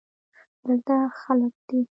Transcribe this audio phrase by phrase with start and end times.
[0.63, 1.77] دلته خلگ دی.